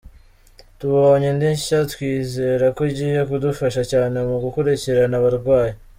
[0.77, 5.73] Tubonye indi nshya twizera ko igiye kudufasha cyane mu gukurikirana abarwayi.